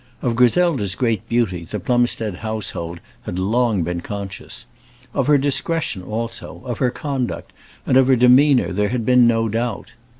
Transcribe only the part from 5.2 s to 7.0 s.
her discretion also, of her